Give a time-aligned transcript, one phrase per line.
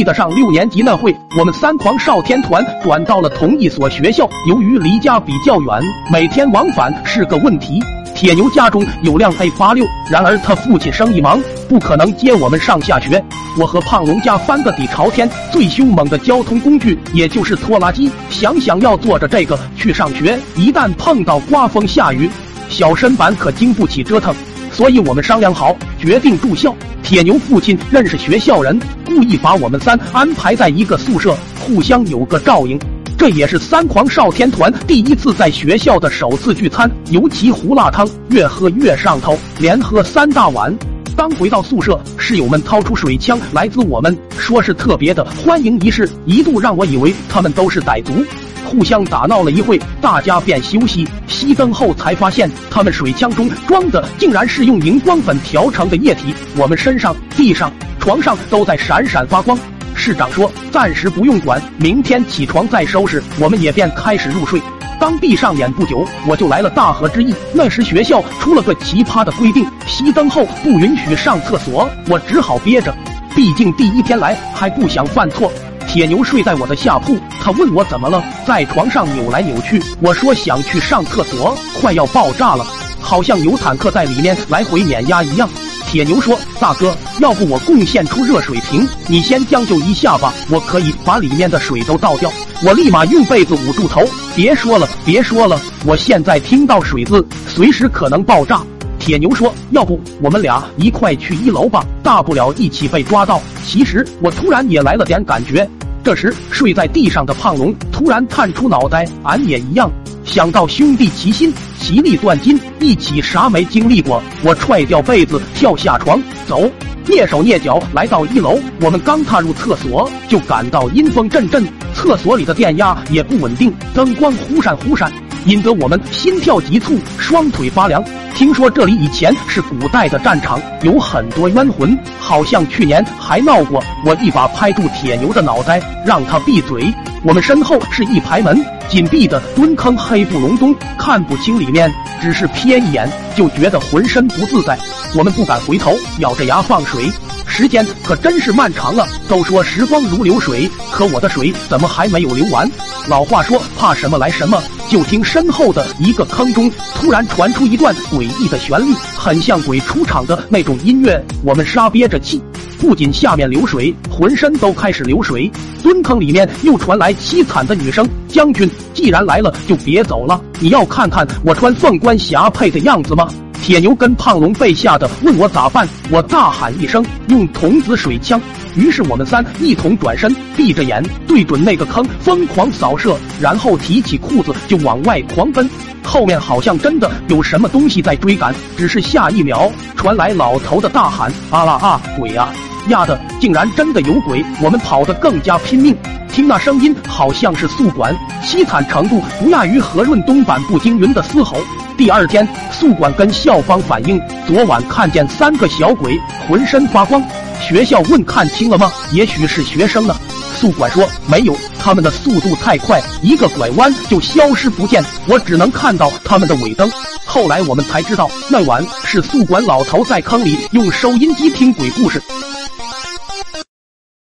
[0.00, 7.78] 记得上六年级那会，我们三狂少天团转到了同一所学校，由于离家比较远，每天往返是个问题。
[8.14, 13.22] 铁牛家中有辆 A 八六，然而他父亲生意忙，不可能接我们上下学。
[13.58, 18.10] 我和胖龙家翻个底朝天，最凶猛的交通工具也就是拖拉机。
[18.30, 22.30] 想想要坐着这个去上学，一旦碰到刮风下雨，
[22.70, 24.34] 小身板可经不起折腾。
[24.80, 26.74] 所以我们商量好，决定住校。
[27.02, 32.80] 铁牛父亲认识学校人，故意把我们三安排在一个宿舍，互相有个照应。
[33.18, 40.74] 这也是三狂少天团第一次在学校的首次聚餐，尤其胡辣汤越喝越上头，连喝三大碗。
[41.14, 48.24] 刚回到宿舍，室友们掏出水枪来滋我们，说是特别的欢迎仪式，一度让我以为他们都是傣族。
[48.70, 51.04] 互相打闹了一会，大家便休息。
[51.28, 56.32] 熄灯后才发现，他们水枪中装的竟然是用荧光粉调成的液体。
[56.56, 59.58] 我们身上、地上、床上都在闪闪发光。
[59.92, 63.20] 市长说暂时不用管，明天起床再收拾。
[63.40, 64.62] 我们也便开始入睡。
[65.00, 67.34] 刚闭上眼不久，我就来了大河之意。
[67.52, 72.94] 那时学校出了个奇葩的规定，熄灯后不允许上厕所，我只好憋着。
[73.34, 75.50] 毕竟第一天来，还不想犯错。
[75.92, 79.82] 铁牛睡在我的下铺，他问我怎么了，在床上扭来扭去。
[80.00, 82.64] 我说想去上厕所，快要爆炸了，
[83.00, 85.50] 好像有坦克在里面来回碾压一样。
[85.88, 92.30] 铁牛说：“大哥，要不我贡献出热水瓶，你先将就一下吧，我可以把里面的水都倒掉。”
[92.64, 94.00] 我立马用被子捂住头，
[94.36, 98.62] 别说了，别说了，我现在听到水字，随时可能爆炸。
[99.00, 105.68] 铁牛说：“要不我们俩一块去一楼吧，大不了一起被抓到。”其实我突然也来了点感觉。
[106.02, 109.90] 这时，睡在地上的胖龙突然探出脑袋，俺也一样。
[110.24, 114.22] 想到兄弟齐心，其利断金，一起啥没经历过？
[114.42, 116.70] 我踹掉被子，跳下床，走，
[117.06, 118.58] 蹑手蹑脚来到一楼。
[118.80, 125.12] 我们刚踏入厕所，就感到阴风阵阵，厕所里的电压也不稳定，灯光忽闪忽闪。
[125.46, 128.02] 引得我们心跳急促，双腿发凉。
[128.40, 133.84] 听说这里以前是古代的战场，有很多冤魂，好像去年还闹过。
[134.02, 136.90] 我一把拍住铁牛的脑袋，让他闭嘴。
[137.22, 138.58] 我们身后是一排门，
[138.88, 143.06] 紧闭的蹲坑，黑不隆冬，看不清里面，只是瞥一眼
[143.36, 144.78] 就觉得浑身不自在。
[145.14, 147.12] 我们不敢回头，咬着牙放水。
[147.46, 149.06] 时间可真是漫长了。
[149.28, 152.66] 都说时光如流水，可我的水怎么还没有流完？
[153.06, 154.62] 老话说，怕什么来什么。
[154.90, 161.24] 就听身后的一个坑中突然传出一段诡异的旋律，很像鬼出场的那种音乐。
[161.44, 162.42] 我们沙憋着气，
[162.76, 165.48] 不仅下面流水，浑身都开始流水。
[165.80, 170.42] 蹲坑里面又传来凄惨的女声：“将军，既然来了，就别走了。
[170.58, 173.28] 你要看看我穿凤冠霞帔的样子吗？”
[173.62, 178.40] 铁牛跟胖龙被吓得问我咋办，我大喊一声：“用童子水枪！”
[178.74, 185.68] 于是我们三一同转身，闭着眼对准那个坑疯狂扫射，然后提起裤子就往外狂奔。
[186.02, 192.52] 后面好像真的有什么东西在追赶，只是下一秒传来老头的大喊：“啊啦啊，鬼啊！
[192.88, 195.94] 压的竟然真的有鬼！”我们跑得更加拼命，
[196.32, 201.56] 听那声音好像是宿管，凄惨程度不亚于何润东版步惊云的嘶吼。
[201.96, 207.22] 第二天，宿管跟校方反映，昨晚看见三个小鬼，浑身发光。
[207.60, 208.90] 学校问看清了吗？
[209.12, 210.14] 也许是学生呢。
[210.56, 216.90] 宿管说没有，他们的速度太快，一个拐弯就消失不见，我只能看到他们的尾灯。
[217.24, 222.22] 后来我们才知道，那晚是宿管老头在坑里用收音机听鬼故事。